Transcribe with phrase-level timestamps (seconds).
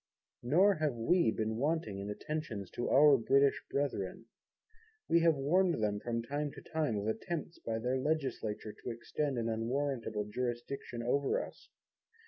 [0.41, 4.25] Nor have We been wanting in attention to our Brittish brethren.
[5.07, 9.37] We have warned them from time to time of attempts by their legislature to extend
[9.37, 11.69] an unwarrantable jurisdiction over us.